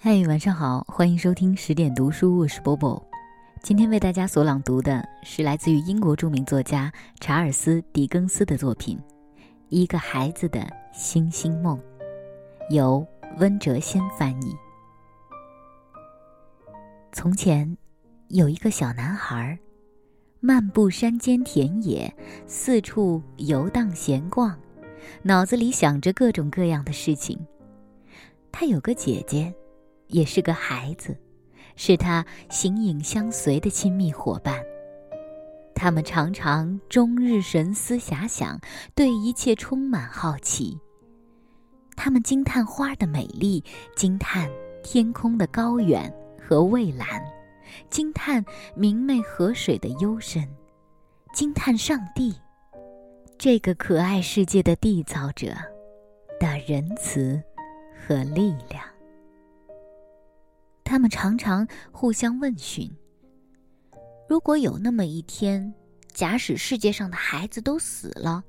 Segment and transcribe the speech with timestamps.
[0.00, 3.04] 嘿，晚上好，欢迎收听十点读书，我是波波。
[3.64, 8.96] 今天为大家所朗读的是来自于英国著名作家查尔斯·狄更斯的作品
[9.70, 11.76] 《一个孩子的星星梦》，
[12.72, 13.04] 由
[13.38, 14.54] 温哲先翻译。
[17.10, 17.76] 从前，
[18.28, 19.58] 有一个小男孩，
[20.38, 22.14] 漫步山间田野，
[22.46, 24.56] 四处游荡闲逛，
[25.22, 27.36] 脑子里想着各种各样的事情。
[28.52, 29.52] 他有个姐姐。
[30.08, 31.16] 也是个孩子，
[31.76, 34.60] 是他形影相随的亲密伙伴。
[35.74, 38.60] 他们常常终日神思遐想，
[38.94, 40.76] 对一切充满好奇。
[41.94, 43.62] 他们惊叹花的美丽，
[43.94, 44.50] 惊叹
[44.82, 47.22] 天空的高远和蔚蓝，
[47.88, 50.48] 惊叹明媚河水的幽深，
[51.32, 52.34] 惊叹上帝
[53.36, 55.54] 这个可爱世界的缔造者
[56.40, 57.40] 的仁慈
[57.94, 58.82] 和力量。
[60.88, 62.90] 他们常常互相问询：
[64.26, 65.74] 如果有那么一天，
[66.14, 68.42] 假使世界上的孩子都死了，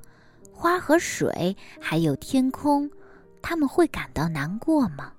[0.54, 2.90] 花和水还有天空，
[3.42, 5.12] 他们会感到难过吗？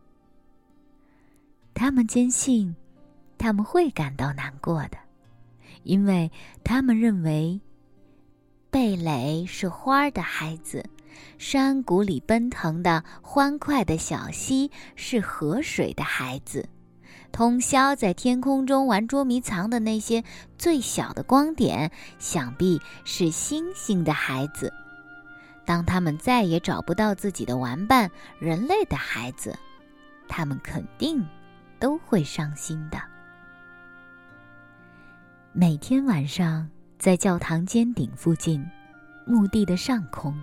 [1.75, 2.75] 他们坚信，
[3.37, 4.97] 他们会感到难过的，
[5.83, 6.33] 因为
[6.65, 7.61] 他们认为，
[8.71, 10.83] 蓓蕾是花的孩子，
[11.37, 16.67] 山谷里奔腾的欢快的小溪是河水的孩子。
[17.33, 20.23] 通宵在天空中玩捉迷藏的那些
[20.59, 24.73] 最小的光点，想必是星星的孩子。
[25.65, 29.57] 当他们再也找不到自己的玩伴——人类的孩子，
[30.29, 31.25] 他们肯定
[31.79, 33.01] 都会伤心的。
[35.53, 38.65] 每天晚上，在教堂尖顶附近，
[39.27, 40.37] 墓地的上空，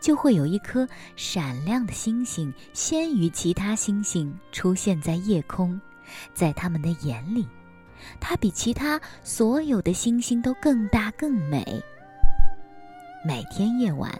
[0.00, 5.78] 就会有一颗闪亮的星星，先于其他星星出现在夜空。
[6.34, 7.46] 在他们的眼里，
[8.20, 11.82] 它比其他所有的星星都更大更美。
[13.24, 14.10] 每天夜晚，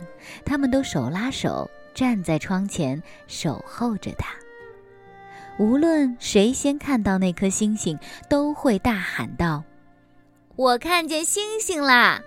[0.45, 4.33] 他们都手拉手站在窗前守候着它。
[5.59, 7.99] 无论谁先看到那颗星星，
[8.29, 9.63] 都会大喊道
[10.57, 12.23] ：“我看见星星啦！”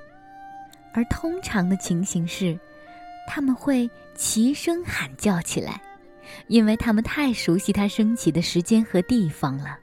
[0.93, 2.57] 而通常的情形是，
[3.27, 5.81] 他们会齐声喊叫起来。
[6.47, 9.77] 因为他们太熟悉它升起的时间和地方了。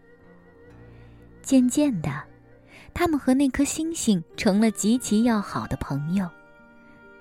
[1.43, 2.23] 渐渐的，
[2.95, 6.29] 他们和那颗星星成了极其要好的朋友。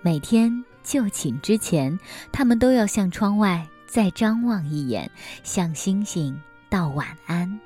[0.02, 1.98] 每天就寝之前，
[2.32, 5.10] 他们都要向窗外再张望一眼，
[5.44, 6.40] 向星星
[6.70, 7.60] 道晚安。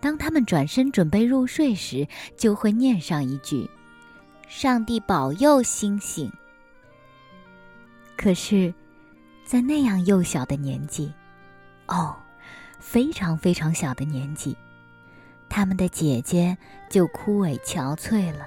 [0.00, 2.06] 当他们转身准备入睡时，
[2.36, 3.70] 就会念上一句
[4.48, 6.32] ：“上帝保佑星星。”
[8.18, 8.74] 可是。
[9.48, 11.10] 在那样幼小的年纪，
[11.86, 12.14] 哦，
[12.78, 14.54] 非常非常小的年纪，
[15.48, 16.54] 他们的姐姐
[16.90, 18.46] 就枯萎憔悴了，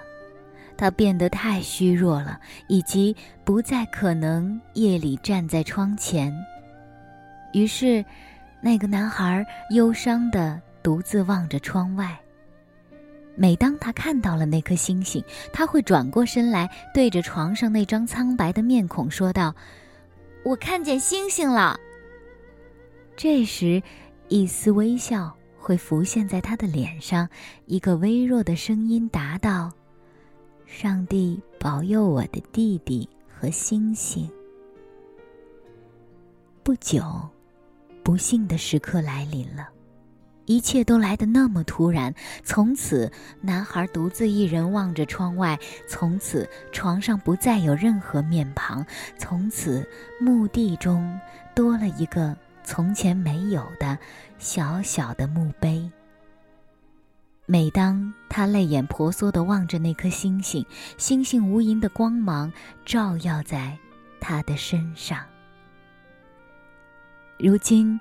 [0.77, 6.31] 她变得太虚弱了，以及不再可能夜里站在窗前。
[7.51, 8.05] 于是，
[8.61, 12.15] 那个男孩忧伤的独自望着窗外。
[13.33, 19.55] 每当他看到了那颗星星，他会转过身来，对着床上那张苍白的面孔说道。
[20.43, 21.79] 我看见星星了。
[23.15, 23.81] 这时，
[24.27, 27.29] 一丝微笑会浮现在他的脸上，
[27.65, 29.71] 一个微弱的声音答道
[30.65, 34.27] ：“上帝保佑我的弟弟和星星。”
[36.63, 37.03] 不久，
[38.03, 39.69] 不幸的时刻来临了。
[40.51, 42.13] 一切都来得那么突然。
[42.43, 45.57] 从此，男孩独自一人望着窗外。
[45.87, 48.85] 从此，床上不再有任何面庞。
[49.17, 49.87] 从此，
[50.19, 51.17] 墓地中
[51.55, 52.35] 多了一个
[52.65, 53.97] 从前没有的
[54.39, 55.89] 小小的墓碑。
[57.45, 60.65] 每当他泪眼婆娑地望着那颗星星，
[60.97, 62.51] 星星无垠的光芒
[62.85, 63.77] 照耀在
[64.19, 65.23] 他的身上。
[67.39, 67.97] 如今。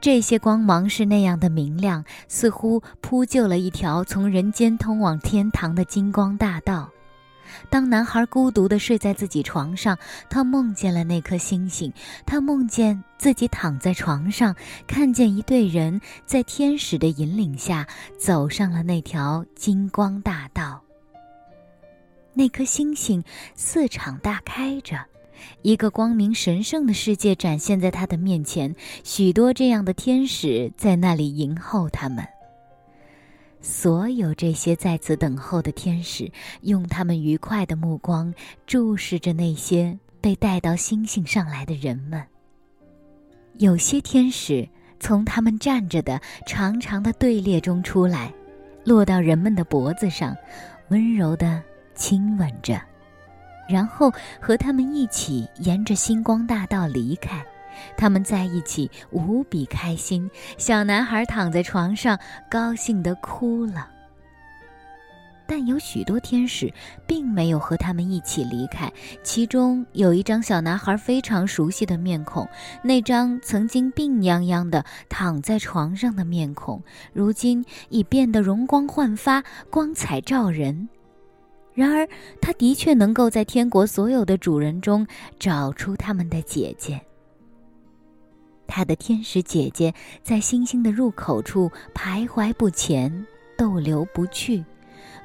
[0.00, 6.90] 这些光芒是那样的明亮，似乎铺就了一条从人间通往天堂的金光大道。
[7.68, 9.98] 当男孩孤独地睡在自己床上，
[10.30, 11.92] 他梦见了那颗星星。
[12.24, 14.54] 他梦见自己躺在床上，
[14.86, 17.86] 看见一队人在天使的引领下
[18.18, 20.80] 走上了那条金光大道。
[22.32, 23.22] 那颗星星
[23.54, 25.09] 四敞大开着。
[25.62, 32.26] 一个光明神圣的世界展现在他的面前，许多这样的天使在那里迎候他们。
[33.62, 36.32] 所有这些在此等候的天使，
[36.62, 38.32] 用他们愉快的目光
[38.66, 42.22] 注视着那些被带到星星上来的人们。
[43.58, 44.66] 有些天使
[44.98, 48.32] 从他们站着的长长的队列中出来，
[48.82, 50.34] 落到人们的脖子上，
[50.88, 51.62] 温柔的
[51.94, 52.80] 亲吻着，
[53.70, 57.44] 然后和他们一起沿着星光大道离开。
[57.96, 60.30] 他们在一起无比开心。
[60.58, 62.18] 小男孩躺在床上，
[62.50, 63.88] 高兴的哭了。
[65.46, 66.72] 但有许多天使
[67.08, 68.92] 并没有和他们一起离开。
[69.24, 72.46] 其中有一张小男孩非常熟悉的面孔，
[72.84, 76.82] 那张曾经病殃殃的躺在床上的面孔，
[77.12, 80.88] 如今已变得容光焕发、光彩照人。
[81.80, 82.06] 然而，
[82.42, 85.06] 他的确能够在天国所有的主人中
[85.38, 87.00] 找出他们的姐姐。
[88.66, 94.62] 他的天使姐姐在星星的入口处徘徊不前，逗留不去。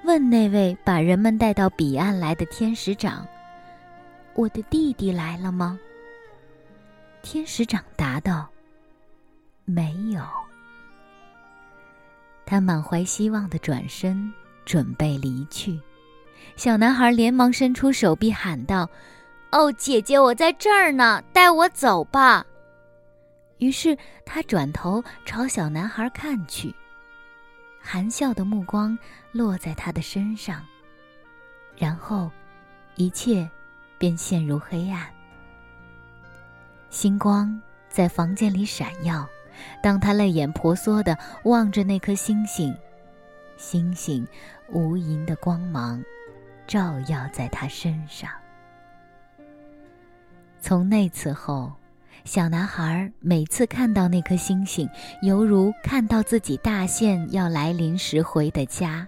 [0.06, 3.28] 问那位把人们带到彼岸来的天使长
[4.34, 5.78] ：“我的弟弟来了吗？”
[7.22, 8.48] 天使长答道
[9.66, 10.24] ：“没有。”
[12.48, 14.32] 他满怀希望的转身，
[14.64, 15.78] 准备离去。
[16.56, 18.90] 小男孩连忙伸出手臂喊道
[19.52, 22.46] ：“哦，姐姐，我在这儿呢，带我走吧！”
[23.60, 26.74] 于是他转头朝小男孩看去。
[27.80, 28.98] 含笑的目光
[29.32, 30.66] 落在他的身上，
[31.78, 32.32] 然后，
[32.96, 33.48] 一切
[33.98, 35.08] 便陷入黑暗。
[36.90, 39.28] 星光在房间里闪耀，
[39.84, 42.76] 当他泪眼婆娑的望着那颗星星，
[43.56, 44.28] 星星
[44.70, 46.04] 无垠的光芒
[46.68, 48.30] 照耀在他身上。
[50.60, 51.72] 从那次后。
[52.24, 54.90] 小男孩每次看到那颗星星，
[55.22, 59.08] 犹如看到自己大限要来临时回的家。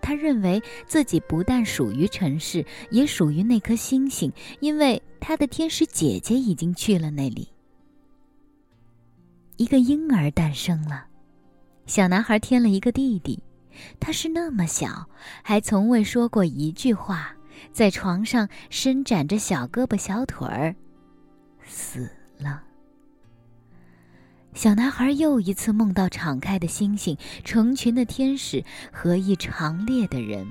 [0.00, 7.46] 他认为自己不但属于城市，也属于那颗星星，因为他的天使姐姐已经去了那里。
[9.58, 11.04] 一个婴儿诞生了，
[11.84, 13.38] 小男孩添了一个弟弟。
[14.00, 15.08] 他是那么小，
[15.42, 17.34] 还从未说过一句话，
[17.72, 20.74] 在床上伸展着小胳膊小腿儿。
[21.66, 22.62] 死了。
[24.52, 30.46] 小男孩又一次梦到敞开的星星、成群的天使和一长列的人。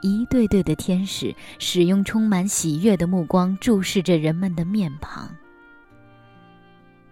[0.00, 5.34] 一对对的天使使用充满喜悦的目光注视着人们的面庞。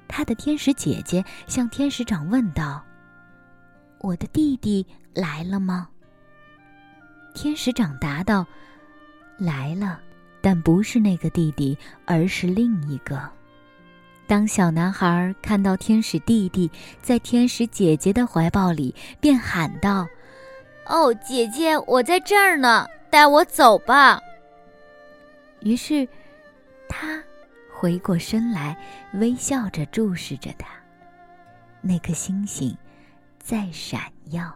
[0.08, 2.84] 他的天使姐姐向天使长问道
[4.02, 5.88] ：“我的弟弟来了吗？”
[7.34, 8.46] 天使长答道
[9.38, 9.98] ：“来了。”
[10.44, 13.30] 但不是那个弟弟，而是另一个。
[14.26, 16.68] 当小男孩看到天使弟弟
[17.00, 20.04] 在天使姐姐的怀抱里，便喊道
[20.86, 24.20] ：“哦，姐姐，我在这儿呢，带我走吧。”
[25.62, 26.08] 于是，
[26.88, 27.22] 他
[27.72, 28.76] 回过身来，
[29.12, 30.66] 微笑着注视着他。
[31.80, 32.76] 那颗星星
[33.42, 34.00] 在闪
[34.30, 34.50] 耀。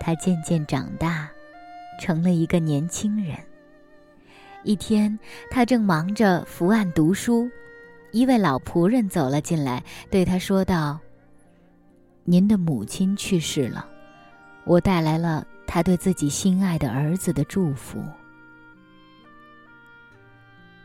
[0.00, 1.30] 他渐渐长大。
[1.98, 3.34] 成了一个年轻人。
[4.64, 5.18] 一天，
[5.50, 7.50] 他正忙着伏案读书，
[8.12, 11.00] 一位老仆人走了进来，对他说道
[12.24, 13.88] ：“您的母亲去世了，
[14.64, 17.98] 我带来了他对自己心爱的儿子的祝福。”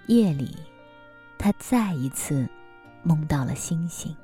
[0.07, 0.55] 夜里，
[1.37, 2.47] 他再一次
[3.03, 4.15] 梦到了星星，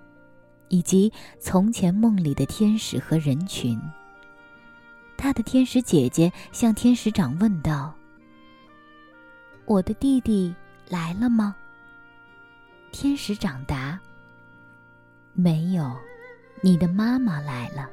[0.70, 3.80] 以及从前梦里的天使和人群。
[5.18, 7.94] 他的天使姐姐向天使长问道
[9.66, 10.54] ：“我的弟弟
[10.90, 11.56] 来了吗？”
[12.94, 14.00] 天使长答
[15.34, 15.92] ：“没有，
[16.62, 17.90] 你的妈妈来了。”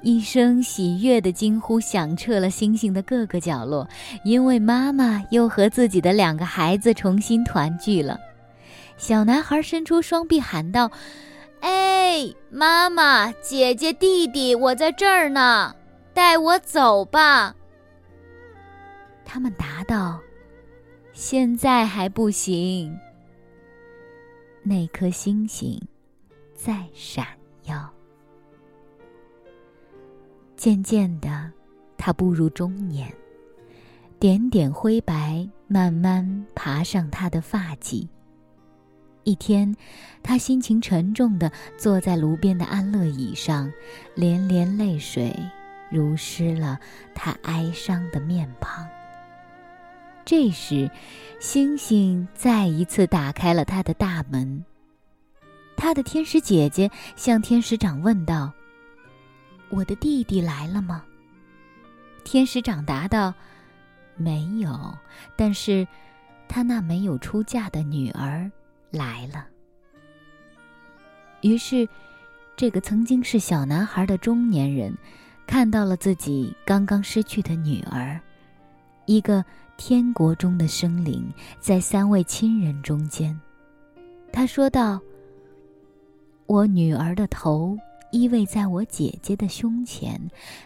[0.00, 3.86] 一声喜悦的惊呼响彻了星星的各个角落，
[4.22, 8.16] 因为妈妈又和自己的两个孩子重新团聚了。
[8.98, 10.90] 小男孩伸出双臂喊道。
[11.60, 15.74] 哎，妈妈、姐姐、弟弟，我在这儿呢，
[16.12, 17.54] 带我走吧。
[19.24, 20.20] 他们答道
[21.12, 22.96] ：“现在还不行。”
[24.62, 25.80] 那颗星星
[26.54, 27.26] 在闪
[27.64, 27.88] 耀。
[30.56, 31.50] 渐渐的，
[31.96, 33.12] 他步入中年，
[34.18, 38.06] 点点灰白慢慢爬上他的发髻。
[39.28, 39.76] 一天，
[40.22, 43.70] 他心情沉重地坐在炉边的安乐椅上，
[44.14, 45.36] 连连泪水
[45.90, 46.80] 濡湿了
[47.14, 48.88] 他哀伤的面庞。
[50.24, 50.90] 这时，
[51.40, 54.64] 星星再一次打开了他的大门。
[55.76, 58.50] 他的天使姐姐向天使长问道
[59.68, 61.04] ：“我的弟弟来了吗？”
[62.24, 63.34] 天使长答道
[64.16, 64.96] ：“没有，
[65.36, 65.86] 但是，
[66.48, 68.50] 他那没有出嫁的女儿。”
[68.90, 69.46] 来了。
[71.42, 71.88] 于是，
[72.56, 74.92] 这个曾经是小男孩的中年人，
[75.46, 78.20] 看到了自己刚刚失去的女儿，
[79.06, 79.44] 一个
[79.76, 83.38] 天国中的生灵，在三位亲人中间。
[84.32, 85.00] 他说道
[86.46, 87.78] ：“我女儿的头
[88.10, 90.20] 依偎在我姐姐的胸前，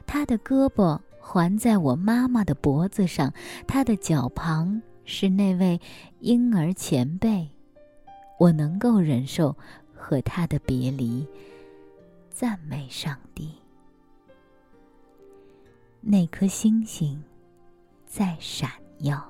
[0.07, 3.33] 她的胳膊环在我妈妈的脖子上，
[3.67, 5.79] 她的脚旁是那位
[6.21, 7.49] 婴儿前辈。
[8.43, 9.57] 我能够忍受。”
[10.05, 11.25] 和他的别离，
[12.29, 13.55] 赞美上帝。
[16.01, 17.23] 那颗星星
[18.05, 18.69] 在闪
[18.99, 19.25] 耀。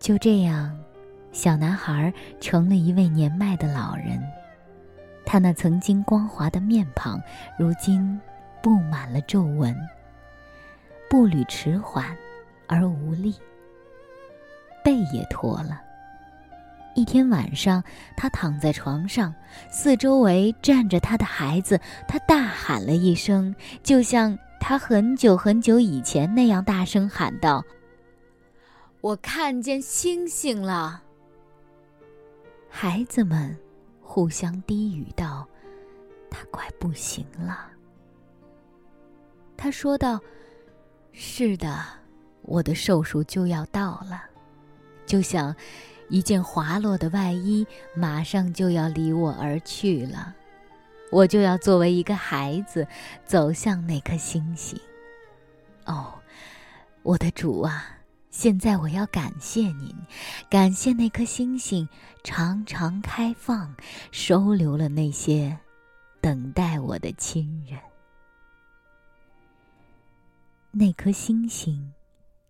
[0.00, 0.76] 就这样，
[1.30, 4.20] 小男孩成了一位年迈的老人。
[5.24, 7.22] 他那曾经光滑的面庞，
[7.56, 8.20] 如今
[8.60, 9.72] 布满了皱纹，
[11.08, 12.04] 步履迟缓
[12.66, 13.36] 而无力，
[14.82, 15.80] 背也驼了。
[16.98, 17.80] 一天晚上，
[18.16, 19.32] 他躺在床上，
[19.70, 21.80] 四周围站着他的孩子。
[22.08, 27.64] 他大喊了一声，就像他很久很久以前那样大声喊道
[29.00, 31.00] ：“我看见星星了。”
[32.68, 33.56] 孩子们
[34.02, 35.46] 互相低语道
[36.28, 37.68] ：“他快不行了。”
[39.56, 40.20] 他说道
[41.14, 41.78] ：“是的，
[42.42, 44.24] 我的寿数就要到了，
[45.06, 45.54] 就像……”
[46.08, 50.34] 一件滑落的外衣马上就要离我而去了，
[51.12, 52.86] 我就要作为一个孩子
[53.24, 54.80] 走向那颗星星。
[55.84, 56.14] 哦，
[57.02, 57.98] 我的主啊，
[58.30, 59.94] 现在我要感谢您，
[60.50, 61.88] 感谢那颗星星
[62.22, 63.74] 常常开放，
[64.10, 65.58] 收留了那些
[66.20, 67.78] 等待我的亲人。
[70.70, 71.92] 那颗星星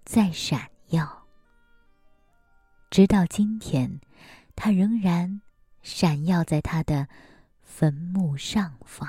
[0.04, 1.27] 在闪耀。
[2.90, 4.00] 直到今天，
[4.56, 5.40] 它仍然
[5.82, 7.08] 闪耀在他的
[7.62, 9.08] 坟墓上方。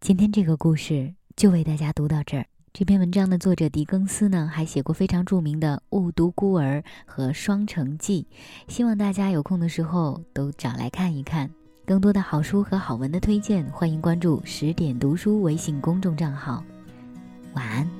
[0.00, 2.46] 今天这个故事就为大家读到这儿。
[2.72, 8.26] 这篇文章的作者狄更斯呢，还写过非常著名的《误读孤儿》和《双城记》，
[8.72, 11.50] 希望大家有空的时候都找来看一看。
[11.84, 16.64] 更多的好书和好文的推荐，欢迎关注十点读书微信公众账号。
[17.54, 17.99] 晚安。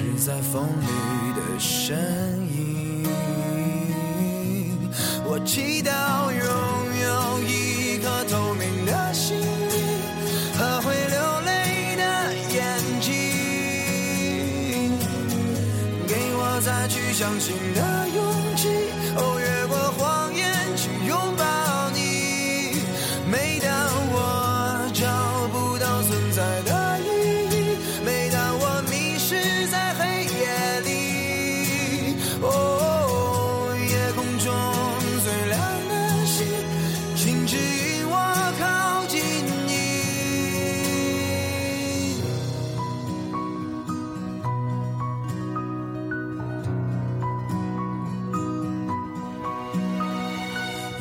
[0.00, 0.86] 是在风里
[1.34, 1.96] 的身
[2.54, 3.02] 影。
[5.26, 5.90] 我祈祷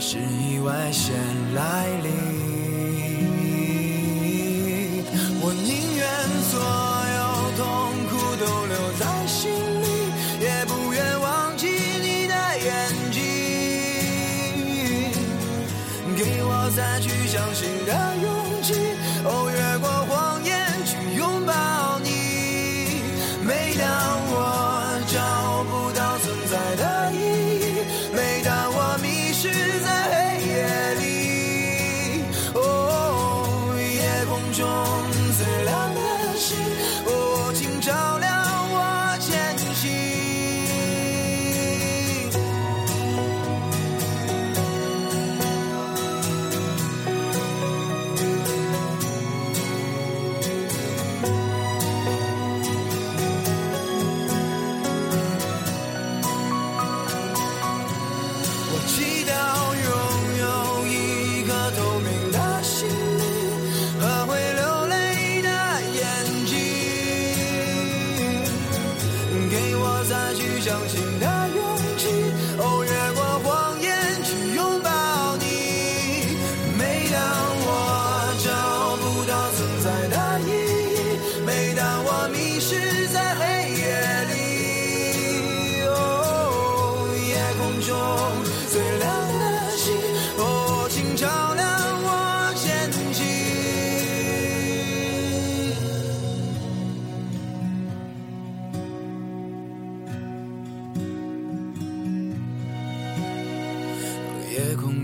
[0.00, 1.14] 是意外先
[1.52, 2.59] 来临。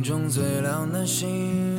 [0.06, 1.75] 中最亮的星，